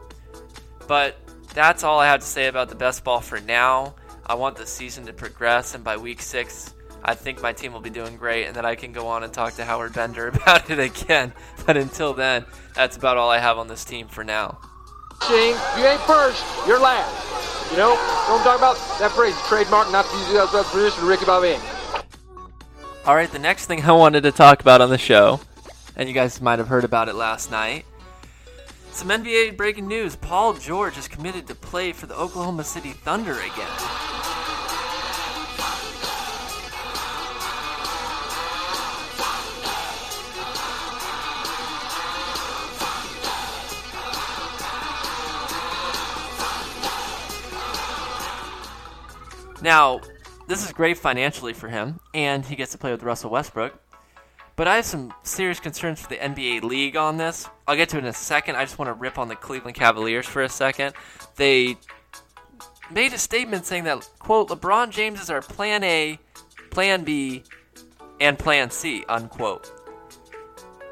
But 0.86 1.16
that's 1.54 1.84
all 1.84 1.98
I 1.98 2.06
have 2.06 2.20
to 2.20 2.26
say 2.26 2.46
about 2.46 2.68
the 2.68 2.74
best 2.74 3.04
ball 3.04 3.20
for 3.20 3.40
now. 3.40 3.94
I 4.26 4.34
want 4.34 4.56
the 4.56 4.66
season 4.66 5.06
to 5.06 5.12
progress, 5.12 5.74
and 5.74 5.84
by 5.84 5.96
week 5.96 6.22
six, 6.22 6.74
I 7.04 7.14
think 7.14 7.42
my 7.42 7.52
team 7.52 7.72
will 7.72 7.80
be 7.80 7.90
doing 7.90 8.16
great, 8.16 8.46
and 8.46 8.54
then 8.54 8.64
I 8.64 8.76
can 8.76 8.92
go 8.92 9.08
on 9.08 9.24
and 9.24 9.32
talk 9.32 9.54
to 9.54 9.64
Howard 9.64 9.92
Bender 9.92 10.28
about 10.34 10.70
it 10.70 10.78
again. 10.78 11.32
But 11.66 11.76
until 11.76 12.14
then, 12.14 12.44
that's 12.74 12.96
about 12.96 13.16
all 13.16 13.30
I 13.30 13.38
have 13.38 13.58
on 13.58 13.68
this 13.68 13.84
team 13.84 14.08
for 14.08 14.24
now. 14.24 14.58
Shane, 15.28 15.56
you 15.78 15.86
ain't 15.86 16.00
first, 16.02 16.44
you're 16.66 16.80
last. 16.80 17.70
You 17.70 17.78
know, 17.78 17.94
don't 18.28 18.42
talk 18.42 18.58
about 18.58 18.76
that 18.98 19.12
phrase, 19.12 19.34
trademark, 19.48 19.90
not 19.90 20.04
to 20.04 20.16
use 20.16 20.30
it 20.30 20.36
as 20.36 20.54
a 20.54 20.62
position, 20.64 21.06
Ricky 21.06 21.24
Bobby. 21.24 21.56
All 23.04 23.16
right, 23.16 23.30
the 23.30 23.38
next 23.38 23.66
thing 23.66 23.82
I 23.82 23.92
wanted 23.92 24.22
to 24.22 24.32
talk 24.32 24.60
about 24.60 24.80
on 24.80 24.90
the 24.90 24.98
show, 24.98 25.40
and 25.96 26.08
you 26.08 26.14
guys 26.14 26.40
might 26.40 26.58
have 26.58 26.68
heard 26.68 26.84
about 26.84 27.08
it 27.08 27.14
last 27.14 27.50
night. 27.50 27.84
Some 28.92 29.08
NBA 29.08 29.56
breaking 29.56 29.88
news 29.88 30.14
Paul 30.14 30.54
George 30.54 30.96
is 30.96 31.08
committed 31.08 31.46
to 31.48 31.54
play 31.54 31.92
for 31.92 32.06
the 32.06 32.14
Oklahoma 32.14 32.62
City 32.62 32.92
Thunder 32.92 33.32
again. 33.32 33.66
Now, 49.62 50.00
this 50.48 50.64
is 50.64 50.72
great 50.72 50.98
financially 50.98 51.54
for 51.54 51.68
him, 51.68 51.98
and 52.12 52.44
he 52.44 52.56
gets 52.56 52.72
to 52.72 52.78
play 52.78 52.90
with 52.90 53.02
Russell 53.02 53.30
Westbrook. 53.30 53.72
But 54.54 54.68
I 54.68 54.76
have 54.76 54.84
some 54.84 55.14
serious 55.22 55.60
concerns 55.60 56.00
for 56.00 56.08
the 56.08 56.16
NBA 56.16 56.62
League 56.62 56.96
on 56.96 57.16
this. 57.16 57.48
I'll 57.66 57.76
get 57.76 57.88
to 57.90 57.96
it 57.96 58.00
in 58.00 58.06
a 58.06 58.12
second. 58.12 58.56
I 58.56 58.64
just 58.64 58.78
want 58.78 58.88
to 58.88 58.92
rip 58.92 59.18
on 59.18 59.28
the 59.28 59.36
Cleveland 59.36 59.76
Cavaliers 59.76 60.26
for 60.26 60.42
a 60.42 60.48
second. 60.48 60.94
They 61.36 61.76
made 62.90 63.12
a 63.12 63.18
statement 63.18 63.64
saying 63.64 63.84
that, 63.84 64.08
quote, 64.18 64.48
LeBron 64.48 64.90
James 64.90 65.20
is 65.20 65.30
our 65.30 65.40
plan 65.40 65.82
A, 65.84 66.18
plan 66.70 67.04
B, 67.04 67.44
and 68.20 68.38
plan 68.38 68.70
C, 68.70 69.04
unquote. 69.08 69.72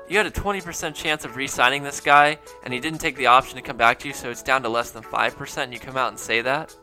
You 0.09 0.17
had 0.17 0.27
a 0.27 0.31
20% 0.31 0.95
chance 0.95 1.25
of 1.25 1.37
re 1.37 1.47
signing 1.47 1.85
this 1.85 2.01
guy, 2.01 2.39
and 2.65 2.75
he 2.75 2.81
didn't 2.81 2.99
take 2.99 3.17
the 3.17 3.27
option 3.27 3.57
to 3.57 3.63
come 3.63 3.77
back 3.77 3.99
to 4.01 4.09
you, 4.09 4.15
so 4.15 4.31
it's 4.31 4.43
down 4.43 4.63
to 4.63 4.69
less 4.69 4.91
than 4.91 5.05
5%, 5.05 5.59
and 5.59 5.73
you 5.73 5.79
come 5.79 5.97
out 5.97 6.09
and 6.09 6.19
say 6.19 6.41
that? 6.41 6.75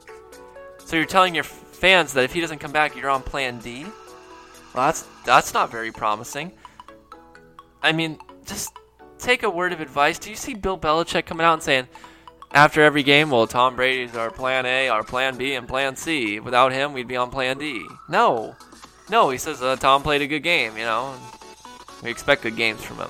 So 0.86 0.96
you're 0.96 1.05
telling 1.05 1.36
your 1.36 1.43
fans 1.43 2.13
that 2.13 2.24
if 2.24 2.31
he 2.31 2.39
doesn't 2.39 2.60
come 2.60 2.72
back, 2.72 2.96
you're 2.96 3.10
on 3.10 3.24
plan 3.24 3.60
D? 3.60 3.84
Well, 4.74 4.86
that's, 4.86 5.05
that's 5.25 5.53
not 5.53 5.69
very 5.69 5.91
promising. 5.91 6.53
I 7.88 7.94
mean, 7.94 8.20
just 8.46 8.74
take 9.17 9.44
a 9.44 9.50
word 9.50 9.72
of 9.72 9.79
advice. 9.79 10.20
Do 10.20 10.29
you 10.29 10.36
see 10.36 10.53
Bill 10.53 10.77
Belichick 10.77 11.25
coming 11.25 11.46
out 11.46 11.53
and 11.53 11.63
saying, 11.63 11.88
after 12.51 12.84
every 12.84 13.01
game, 13.01 13.29
well, 13.29 13.48
Tom 13.48 13.77
Brady's 13.77 14.13
our 14.13 14.29
plan 14.29 14.65
A, 14.65 14.89
our 14.89 15.03
plan 15.03 15.38
B, 15.38 15.53
and 15.53 15.70
plan 15.70 15.96
C. 15.96 16.41
Without 16.41 16.74
him, 16.74 16.91
we'd 16.91 17.08
be 17.08 17.15
on 17.15 17.32
plan 17.32 17.58
D. 17.58 17.86
No. 18.10 18.58
No, 19.10 19.29
he 19.29 19.38
says 19.38 19.62
uh, 19.62 19.77
Tom 19.77 20.03
played 20.03 20.22
a 20.22 20.27
good 20.27 20.44
game, 20.44 20.77
you 20.77 20.84
know. 20.84 21.15
We 22.03 22.10
expect 22.10 22.41
good 22.41 22.58
games 22.58 22.84
from 22.84 22.98
him. 22.98 23.10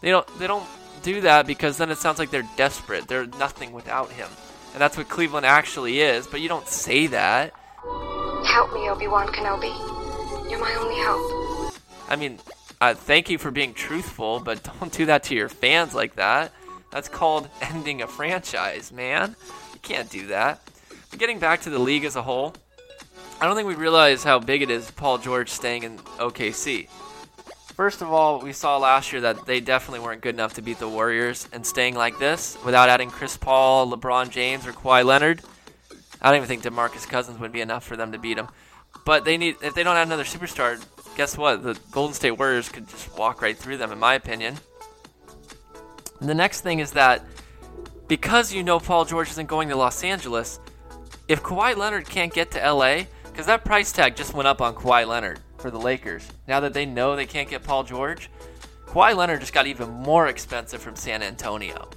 They 0.00 0.08
don't 0.08 0.26
they 0.38 0.46
don't 0.46 0.66
do 1.02 1.20
that 1.20 1.46
because 1.46 1.76
then 1.76 1.90
it 1.90 1.98
sounds 1.98 2.18
like 2.18 2.30
they're 2.30 2.48
desperate. 2.56 3.08
They're 3.08 3.26
nothing 3.26 3.72
without 3.72 4.10
him. 4.10 4.28
And 4.72 4.80
that's 4.80 4.96
what 4.96 5.10
Cleveland 5.10 5.44
actually 5.44 6.00
is, 6.00 6.26
but 6.26 6.40
you 6.40 6.48
don't 6.48 6.66
say 6.66 7.08
that. 7.08 7.52
Help 8.46 8.72
me, 8.72 8.88
Obi-Wan 8.88 9.28
Kenobi. 9.28 10.50
You're 10.50 10.60
my 10.60 10.74
only 10.80 10.96
hope. 10.98 11.74
I 12.08 12.16
mean, 12.16 12.38
uh, 12.82 12.94
thank 12.94 13.30
you 13.30 13.38
for 13.38 13.52
being 13.52 13.74
truthful, 13.74 14.40
but 14.40 14.62
don't 14.80 14.92
do 14.92 15.06
that 15.06 15.22
to 15.24 15.34
your 15.34 15.48
fans 15.48 15.94
like 15.94 16.16
that. 16.16 16.52
That's 16.90 17.08
called 17.08 17.48
ending 17.62 18.02
a 18.02 18.08
franchise, 18.08 18.90
man. 18.90 19.36
You 19.72 19.80
can't 19.80 20.10
do 20.10 20.26
that. 20.26 20.60
But 21.10 21.20
getting 21.20 21.38
back 21.38 21.62
to 21.62 21.70
the 21.70 21.78
league 21.78 22.04
as 22.04 22.16
a 22.16 22.22
whole, 22.22 22.54
I 23.40 23.46
don't 23.46 23.54
think 23.54 23.68
we 23.68 23.76
realize 23.76 24.24
how 24.24 24.40
big 24.40 24.62
it 24.62 24.70
is 24.70 24.90
Paul 24.90 25.18
George 25.18 25.48
staying 25.48 25.84
in 25.84 25.98
OKC. 25.98 26.88
First 27.74 28.02
of 28.02 28.12
all, 28.12 28.40
we 28.40 28.52
saw 28.52 28.78
last 28.78 29.12
year 29.12 29.22
that 29.22 29.46
they 29.46 29.60
definitely 29.60 30.00
weren't 30.00 30.20
good 30.20 30.34
enough 30.34 30.54
to 30.54 30.62
beat 30.62 30.78
the 30.78 30.88
Warriors, 30.88 31.48
and 31.52 31.64
staying 31.64 31.94
like 31.94 32.18
this 32.18 32.58
without 32.64 32.88
adding 32.88 33.10
Chris 33.10 33.36
Paul, 33.36 33.90
LeBron 33.90 34.30
James, 34.30 34.66
or 34.66 34.72
Kawhi 34.72 35.04
Leonard, 35.04 35.40
I 36.20 36.28
don't 36.28 36.36
even 36.36 36.48
think 36.48 36.62
DeMarcus 36.62 37.08
Cousins 37.08 37.40
would 37.40 37.52
be 37.52 37.60
enough 37.60 37.84
for 37.84 37.96
them 37.96 38.12
to 38.12 38.18
beat 38.18 38.34
them. 38.34 38.48
But 39.04 39.24
they 39.24 39.36
need 39.36 39.56
if 39.62 39.74
they 39.74 39.82
don't 39.82 39.96
add 39.96 40.06
another 40.06 40.24
superstar, 40.24 40.80
guess 41.16 41.36
what? 41.36 41.62
The 41.62 41.78
Golden 41.90 42.14
State 42.14 42.32
Warriors 42.32 42.68
could 42.68 42.88
just 42.88 43.16
walk 43.16 43.42
right 43.42 43.56
through 43.56 43.76
them, 43.76 43.92
in 43.92 43.98
my 43.98 44.14
opinion. 44.14 44.56
And 46.20 46.28
the 46.28 46.34
next 46.34 46.60
thing 46.60 46.78
is 46.78 46.92
that 46.92 47.24
because 48.08 48.52
you 48.52 48.62
know 48.62 48.78
Paul 48.78 49.04
George 49.04 49.30
isn't 49.30 49.46
going 49.46 49.68
to 49.68 49.76
Los 49.76 50.04
Angeles, 50.04 50.60
if 51.28 51.42
Kawhi 51.42 51.76
Leonard 51.76 52.08
can't 52.08 52.32
get 52.32 52.50
to 52.52 52.72
LA, 52.72 53.04
because 53.24 53.46
that 53.46 53.64
price 53.64 53.92
tag 53.92 54.16
just 54.16 54.34
went 54.34 54.46
up 54.46 54.60
on 54.60 54.74
Kawhi 54.74 55.06
Leonard 55.06 55.40
for 55.58 55.70
the 55.70 55.78
Lakers. 55.78 56.28
Now 56.46 56.60
that 56.60 56.74
they 56.74 56.84
know 56.84 57.16
they 57.16 57.26
can't 57.26 57.48
get 57.48 57.62
Paul 57.62 57.84
George, 57.84 58.30
Kawhi 58.86 59.16
Leonard 59.16 59.40
just 59.40 59.54
got 59.54 59.66
even 59.66 59.88
more 59.90 60.28
expensive 60.28 60.82
from 60.82 60.96
San 60.96 61.22
Antonio. 61.22 61.88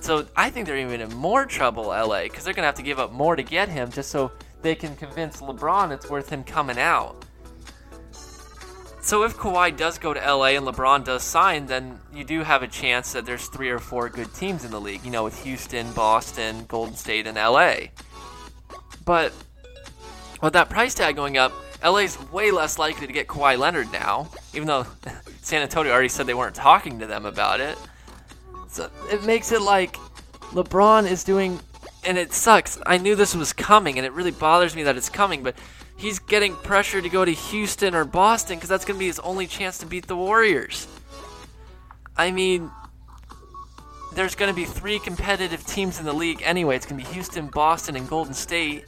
So 0.00 0.26
I 0.36 0.50
think 0.50 0.66
they're 0.66 0.78
even 0.78 1.00
in 1.00 1.14
more 1.14 1.44
trouble, 1.44 1.84
LA, 1.84 2.22
because 2.24 2.44
they're 2.44 2.54
going 2.54 2.62
to 2.62 2.66
have 2.66 2.74
to 2.76 2.82
give 2.82 2.98
up 2.98 3.12
more 3.12 3.36
to 3.36 3.42
get 3.42 3.68
him 3.68 3.90
just 3.90 4.10
so 4.10 4.32
they 4.62 4.74
can 4.74 4.96
convince 4.96 5.40
LeBron 5.40 5.92
it's 5.92 6.10
worth 6.10 6.28
him 6.28 6.42
coming 6.42 6.78
out. 6.78 7.24
So 9.08 9.22
if 9.22 9.38
Kawhi 9.38 9.74
does 9.74 9.96
go 9.96 10.12
to 10.12 10.20
LA 10.20 10.48
and 10.48 10.66
LeBron 10.66 11.02
does 11.02 11.22
sign, 11.22 11.64
then 11.64 11.98
you 12.12 12.24
do 12.24 12.42
have 12.42 12.62
a 12.62 12.68
chance 12.68 13.14
that 13.14 13.24
there's 13.24 13.46
three 13.46 13.70
or 13.70 13.78
four 13.78 14.10
good 14.10 14.34
teams 14.34 14.66
in 14.66 14.70
the 14.70 14.78
league, 14.78 15.02
you 15.02 15.10
know, 15.10 15.24
with 15.24 15.44
Houston, 15.44 15.90
Boston, 15.92 16.66
Golden 16.68 16.94
State, 16.94 17.26
and 17.26 17.38
LA. 17.38 17.86
But 19.06 19.32
with 20.42 20.52
that 20.52 20.68
price 20.68 20.92
tag 20.92 21.16
going 21.16 21.38
up, 21.38 21.54
LA's 21.82 22.18
way 22.30 22.50
less 22.50 22.78
likely 22.78 23.06
to 23.06 23.12
get 23.14 23.28
Kawhi 23.28 23.56
Leonard 23.56 23.90
now, 23.94 24.28
even 24.52 24.68
though 24.68 24.84
San 25.40 25.62
Antonio 25.62 25.90
already 25.90 26.10
said 26.10 26.26
they 26.26 26.34
weren't 26.34 26.54
talking 26.54 26.98
to 26.98 27.06
them 27.06 27.24
about 27.24 27.60
it. 27.60 27.78
So 28.68 28.90
it 29.10 29.24
makes 29.24 29.52
it 29.52 29.62
like 29.62 29.96
LeBron 30.52 31.10
is 31.10 31.24
doing, 31.24 31.58
and 32.04 32.18
it 32.18 32.34
sucks. 32.34 32.78
I 32.84 32.98
knew 32.98 33.14
this 33.14 33.34
was 33.34 33.54
coming, 33.54 33.96
and 33.96 34.04
it 34.04 34.12
really 34.12 34.32
bothers 34.32 34.76
me 34.76 34.82
that 34.82 34.98
it's 34.98 35.08
coming, 35.08 35.42
but 35.42 35.54
he's 35.98 36.18
getting 36.18 36.54
pressure 36.54 37.02
to 37.02 37.08
go 37.08 37.24
to 37.24 37.32
Houston 37.32 37.94
or 37.94 38.04
Boston 38.04 38.56
because 38.56 38.70
that's 38.70 38.86
going 38.86 38.96
to 38.96 39.00
be 39.00 39.08
his 39.08 39.18
only 39.18 39.46
chance 39.46 39.78
to 39.78 39.86
beat 39.86 40.06
the 40.06 40.16
Warriors. 40.16 40.86
I 42.16 42.30
mean, 42.30 42.70
there's 44.14 44.34
going 44.34 44.50
to 44.50 44.56
be 44.56 44.64
three 44.64 44.98
competitive 44.98 45.66
teams 45.66 45.98
in 45.98 46.06
the 46.06 46.12
league 46.12 46.42
anyway. 46.42 46.76
It's 46.76 46.86
going 46.86 47.00
to 47.00 47.06
be 47.06 47.14
Houston, 47.14 47.48
Boston, 47.48 47.94
and 47.96 48.08
Golden 48.08 48.34
State. 48.34 48.84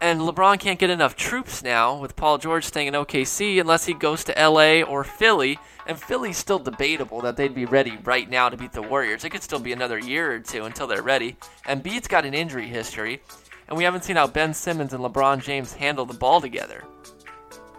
And 0.00 0.20
LeBron 0.20 0.58
can't 0.58 0.78
get 0.78 0.90
enough 0.90 1.14
troops 1.14 1.62
now 1.62 1.96
with 1.96 2.16
Paul 2.16 2.38
George 2.38 2.64
staying 2.64 2.88
in 2.88 2.94
OKC 2.94 3.60
unless 3.60 3.86
he 3.86 3.94
goes 3.94 4.24
to 4.24 4.32
LA 4.32 4.82
or 4.82 5.04
Philly. 5.04 5.58
And 5.86 5.98
Philly's 5.98 6.36
still 6.36 6.58
debatable 6.58 7.20
that 7.20 7.36
they'd 7.36 7.54
be 7.54 7.66
ready 7.66 7.98
right 8.02 8.28
now 8.28 8.48
to 8.48 8.56
beat 8.56 8.72
the 8.72 8.82
Warriors. 8.82 9.24
It 9.24 9.30
could 9.30 9.42
still 9.42 9.60
be 9.60 9.72
another 9.72 9.98
year 9.98 10.32
or 10.32 10.40
two 10.40 10.64
until 10.64 10.86
they're 10.86 11.02
ready. 11.02 11.36
And 11.66 11.82
Beat's 11.82 12.08
got 12.08 12.24
an 12.24 12.34
injury 12.34 12.66
history, 12.66 13.22
and 13.68 13.76
we 13.76 13.84
haven't 13.84 14.04
seen 14.04 14.16
how 14.16 14.26
Ben 14.26 14.54
Simmons 14.54 14.92
and 14.92 15.02
LeBron 15.02 15.42
James 15.42 15.72
handle 15.72 16.04
the 16.04 16.14
ball 16.14 16.40
together. 16.40 16.84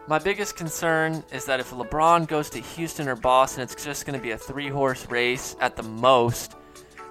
My 0.07 0.19
biggest 0.19 0.57
concern 0.57 1.23
is 1.31 1.45
that 1.45 1.61
if 1.61 1.71
LeBron 1.71 2.27
goes 2.27 2.49
to 2.51 2.59
Houston 2.59 3.07
or 3.07 3.15
Boston, 3.15 3.63
it's 3.63 3.83
just 3.83 4.05
going 4.05 4.19
to 4.19 4.23
be 4.23 4.31
a 4.31 4.37
three 4.37 4.67
horse 4.67 5.09
race 5.09 5.55
at 5.61 5.77
the 5.77 5.83
most 5.83 6.55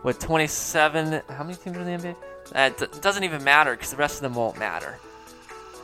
with 0.03 0.19
27. 0.19 1.23
How 1.31 1.43
many 1.43 1.57
teams 1.57 1.77
are 1.77 1.81
in 1.81 2.03
the 2.03 2.09
NBA? 2.09 2.17
That 2.53 2.83
uh, 2.83 2.87
doesn't 3.01 3.25
even 3.25 3.43
matter 3.45 3.73
because 3.73 3.91
the 3.91 3.97
rest 3.97 4.17
of 4.17 4.23
them 4.23 4.35
won't 4.35 4.59
matter. 4.59 4.99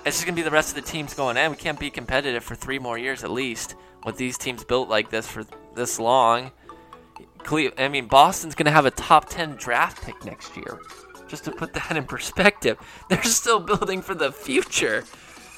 It's 0.05 0.17
just 0.17 0.27
going 0.27 0.35
to 0.35 0.41
be 0.41 0.45
the 0.45 0.51
rest 0.51 0.77
of 0.77 0.85
the 0.85 0.91
teams 0.91 1.15
going, 1.15 1.37
and 1.37 1.51
we 1.51 1.57
can't 1.57 1.79
be 1.79 1.91
competitive 1.91 2.45
for 2.45 2.55
three 2.55 2.79
more 2.79 2.99
years 2.99 3.25
at 3.25 3.31
least 3.31 3.75
with 4.05 4.17
these 4.17 4.39
teams 4.39 4.65
built 4.65 4.89
like 4.89 5.11
this 5.11 5.27
for 5.27 5.45
this 5.75 5.99
long. 5.99 6.53
I 7.51 7.89
mean, 7.89 8.07
Boston's 8.07 8.55
going 8.55 8.67
to 8.67 8.73
have 8.73 8.85
a 8.85 8.91
top 8.91 9.29
10 9.29 9.57
draft 9.57 10.03
pick 10.03 10.25
next 10.25 10.57
year. 10.57 10.79
Just 11.29 11.45
to 11.45 11.51
put 11.51 11.75
that 11.75 11.97
in 11.97 12.05
perspective, 12.05 12.79
they're 13.09 13.23
still 13.23 13.61
building 13.61 14.03
for 14.03 14.15
the 14.15 14.33
future. 14.33 15.05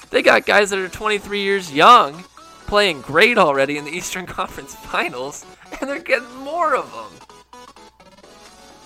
They 0.09 0.21
got 0.21 0.45
guys 0.45 0.69
that 0.69 0.79
are 0.79 0.89
23 0.89 1.41
years 1.41 1.73
young 1.73 2.25
playing 2.67 3.01
great 3.01 3.37
already 3.37 3.77
in 3.77 3.85
the 3.85 3.91
Eastern 3.91 4.25
Conference 4.37 4.75
Finals, 4.75 5.45
and 5.79 5.89
they're 5.89 5.99
getting 5.99 6.33
more 6.35 6.75
of 6.75 6.91
them. 6.93 7.27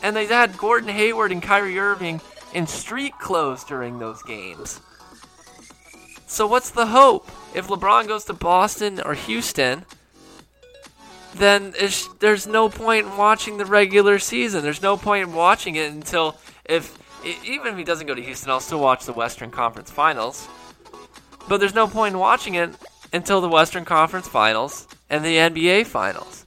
And 0.01 0.15
they 0.15 0.25
had 0.27 0.57
Gordon 0.57 0.89
Hayward 0.89 1.31
and 1.31 1.41
Kyrie 1.41 1.79
Irving 1.79 2.21
in 2.53 2.67
street 2.67 3.13
clothes 3.19 3.63
during 3.63 3.99
those 3.99 4.21
games. 4.23 4.81
So 6.27 6.47
what's 6.47 6.69
the 6.69 6.87
hope? 6.87 7.29
If 7.53 7.67
LeBron 7.67 8.07
goes 8.07 8.25
to 8.25 8.33
Boston 8.33 8.99
or 8.99 9.13
Houston, 9.13 9.85
then 11.35 11.73
there's 12.19 12.47
no 12.47 12.69
point 12.69 13.05
in 13.05 13.17
watching 13.17 13.57
the 13.57 13.65
regular 13.65 14.19
season. 14.19 14.63
There's 14.63 14.81
no 14.81 14.97
point 14.97 15.27
in 15.27 15.35
watching 15.35 15.75
it 15.75 15.91
until 15.91 16.37
if 16.69 16.97
even 17.43 17.67
if 17.67 17.77
he 17.77 17.83
doesn't 17.83 18.07
go 18.07 18.15
to 18.15 18.21
Houston, 18.21 18.51
I'll 18.51 18.59
still 18.59 18.79
watch 18.79 19.05
the 19.05 19.13
Western 19.13 19.51
Conference 19.51 19.89
Finals. 19.89 20.47
But 21.47 21.59
there's 21.59 21.75
no 21.75 21.87
point 21.87 22.13
in 22.13 22.19
watching 22.19 22.55
it 22.55 22.71
until 23.13 23.41
the 23.41 23.49
Western 23.49 23.85
Conference 23.85 24.27
Finals 24.27 24.87
and 25.09 25.23
the 25.23 25.37
NBA 25.37 25.87
Finals. 25.87 26.45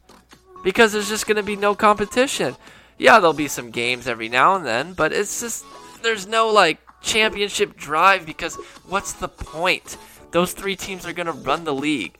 Because 0.64 0.92
there's 0.92 1.08
just 1.08 1.26
going 1.26 1.36
to 1.36 1.42
be 1.42 1.56
no 1.56 1.74
competition. 1.74 2.56
Yeah, 2.98 3.20
there'll 3.20 3.32
be 3.32 3.48
some 3.48 3.70
games 3.70 4.08
every 4.08 4.28
now 4.28 4.56
and 4.56 4.66
then, 4.66 4.92
but 4.92 5.12
it's 5.12 5.40
just 5.40 5.64
there's 6.02 6.26
no 6.26 6.48
like 6.48 6.78
championship 7.00 7.76
drive 7.76 8.26
because 8.26 8.56
what's 8.86 9.12
the 9.14 9.28
point? 9.28 9.96
Those 10.32 10.52
three 10.52 10.76
teams 10.76 11.06
are 11.06 11.12
going 11.12 11.26
to 11.26 11.32
run 11.32 11.64
the 11.64 11.74
league. 11.74 12.18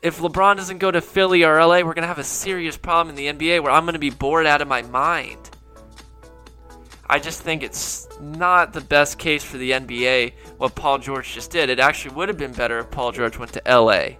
If 0.00 0.18
LeBron 0.20 0.56
doesn't 0.56 0.78
go 0.78 0.90
to 0.90 1.00
Philly 1.00 1.44
or 1.44 1.60
LA, 1.60 1.78
we're 1.78 1.94
going 1.94 2.02
to 2.02 2.06
have 2.06 2.18
a 2.18 2.24
serious 2.24 2.76
problem 2.76 3.10
in 3.10 3.16
the 3.16 3.48
NBA 3.48 3.62
where 3.62 3.72
I'm 3.72 3.84
going 3.84 3.92
to 3.92 3.98
be 3.98 4.10
bored 4.10 4.46
out 4.46 4.62
of 4.62 4.68
my 4.68 4.80
mind. 4.82 5.50
I 7.10 7.18
just 7.18 7.42
think 7.42 7.64
it's 7.64 8.06
not 8.20 8.72
the 8.72 8.82
best 8.82 9.18
case 9.18 9.42
for 9.42 9.58
the 9.58 9.72
NBA 9.72 10.32
what 10.58 10.76
Paul 10.76 10.98
George 10.98 11.34
just 11.34 11.50
did. 11.50 11.68
It 11.68 11.80
actually 11.80 12.14
would 12.14 12.28
have 12.28 12.38
been 12.38 12.52
better 12.52 12.78
if 12.78 12.92
Paul 12.92 13.10
George 13.10 13.36
went 13.36 13.52
to 13.54 13.62
LA 13.66 14.10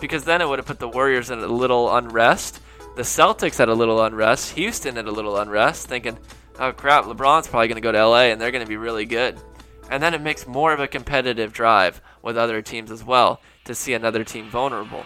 because 0.00 0.24
then 0.24 0.40
it 0.40 0.48
would 0.48 0.58
have 0.58 0.66
put 0.66 0.80
the 0.80 0.88
Warriors 0.88 1.30
in 1.30 1.38
a 1.38 1.46
little 1.46 1.94
unrest. 1.94 2.60
The 2.96 3.02
Celtics 3.02 3.58
had 3.58 3.68
a 3.68 3.74
little 3.74 4.02
unrest. 4.02 4.56
Houston 4.56 4.96
had 4.96 5.06
a 5.06 5.12
little 5.12 5.36
unrest, 5.36 5.86
thinking, 5.86 6.18
oh 6.58 6.72
crap, 6.72 7.04
LeBron's 7.04 7.46
probably 7.46 7.68
going 7.68 7.76
to 7.76 7.80
go 7.80 7.92
to 7.92 8.08
LA 8.08 8.22
and 8.22 8.40
they're 8.40 8.50
going 8.50 8.64
to 8.64 8.68
be 8.68 8.76
really 8.76 9.06
good. 9.06 9.40
And 9.88 10.02
then 10.02 10.12
it 10.12 10.20
makes 10.20 10.44
more 10.44 10.72
of 10.72 10.80
a 10.80 10.88
competitive 10.88 11.52
drive 11.52 12.00
with 12.22 12.36
other 12.36 12.60
teams 12.60 12.90
as 12.90 13.04
well 13.04 13.40
to 13.66 13.74
see 13.76 13.94
another 13.94 14.24
team 14.24 14.50
vulnerable. 14.50 15.04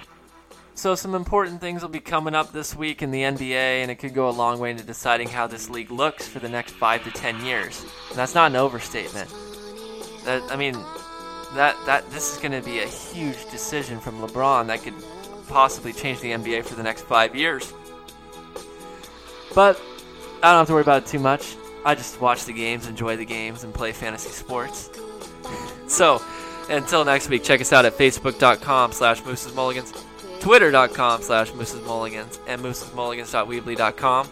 So, 0.76 0.95
some 0.95 1.14
important 1.14 1.62
things 1.62 1.80
will 1.80 1.88
be 1.88 2.00
coming 2.00 2.35
up 2.35 2.52
this 2.52 2.76
week 2.76 3.00
in 3.00 3.11
the 3.11 3.23
NBA, 3.23 3.80
and 3.80 3.90
it 3.90 3.95
could 3.95 4.12
go 4.12 4.28
a 4.28 4.30
long 4.30 4.59
way 4.59 4.71
into 4.71 4.85
deciding 4.85 5.28
how 5.28 5.47
this 5.47 5.71
league 5.71 5.90
looks 5.90 6.28
for 6.28 6.38
the 6.38 6.50
next 6.50 6.73
five 6.73 7.02
to 7.04 7.11
ten 7.11 7.42
years. 7.47 7.83
And 8.11 8.18
that's 8.18 8.35
not 8.35 8.50
an 8.50 8.56
overstatement. 8.56 9.30
That 10.26 10.42
I 10.50 10.56
mean, 10.56 10.75
that 11.54 11.76
that 11.87 12.09
this 12.11 12.30
is 12.30 12.38
going 12.38 12.52
to 12.52 12.61
be 12.61 12.80
a 12.80 12.87
huge 12.87 13.50
decision 13.50 14.00
from 14.00 14.21
LeBron 14.21 14.66
that 14.66 14.83
could 14.83 14.92
possibly 15.49 15.95
change 15.95 16.21
the 16.21 16.33
NBA 16.33 16.66
for 16.66 16.75
the 16.75 16.83
next 16.83 17.02
five 17.06 17.35
years. 17.35 17.73
But 19.54 19.80
I 20.42 20.50
don't 20.50 20.59
have 20.59 20.66
to 20.66 20.75
worry 20.75 20.83
about 20.83 21.04
it 21.04 21.06
too 21.09 21.21
much. 21.21 21.56
I 21.87 21.95
just 21.95 22.21
watch 22.21 22.45
the 22.45 22.52
games, 22.52 22.87
enjoy 22.87 23.16
the 23.16 23.25
games, 23.25 23.64
and 23.64 23.73
play 23.73 23.92
fantasy 23.92 24.28
sports. 24.28 24.90
so, 25.88 26.21
until 26.68 27.02
next 27.02 27.30
week, 27.30 27.45
check 27.45 27.62
us 27.62 27.73
out 27.73 27.87
at 27.87 27.97
facebook.com 27.97 28.92
slash 28.92 29.25
Mulligans, 29.54 29.92
twitter.com 30.47 31.23
slash 31.23 31.53
Mulligans, 31.53 32.38
and 32.47 32.62
moosesmulligans.weebly.com. 32.62 34.29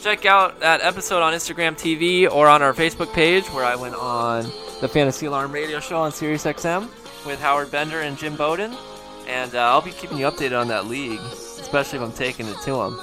Check 0.00 0.24
out 0.24 0.60
that 0.60 0.80
episode 0.80 1.20
on 1.20 1.34
Instagram 1.34 1.72
TV 1.72 2.30
or 2.30 2.48
on 2.48 2.62
our 2.62 2.72
Facebook 2.72 3.12
page 3.12 3.44
where 3.48 3.66
I 3.66 3.76
went 3.76 3.94
on 3.94 4.44
the 4.80 4.88
Fantasy 4.88 5.26
Alarm 5.26 5.52
radio 5.52 5.78
show 5.78 5.98
on 5.98 6.10
SiriusXM 6.10 6.88
with 7.26 7.38
Howard 7.40 7.70
Bender 7.70 8.00
and 8.00 8.16
Jim 8.16 8.34
Bowden. 8.34 8.74
And 9.26 9.54
uh, 9.54 9.58
I'll 9.58 9.82
be 9.82 9.90
keeping 9.90 10.16
you 10.16 10.24
updated 10.24 10.58
on 10.58 10.68
that 10.68 10.86
league, 10.86 11.20
especially 11.20 11.98
if 11.98 12.04
I'm 12.04 12.12
taking 12.12 12.46
it 12.46 12.56
to 12.64 12.72
them. 12.72 12.98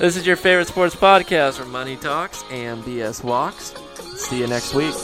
This 0.00 0.16
is 0.16 0.26
your 0.26 0.34
favorite 0.34 0.66
sports 0.66 0.96
podcast 0.96 1.60
where 1.60 1.68
money 1.68 1.94
talks 1.96 2.42
and 2.50 2.82
BS 2.82 3.22
walks. 3.22 3.74
See 4.16 4.40
you 4.40 4.48
next 4.48 4.74
week. 4.74 4.94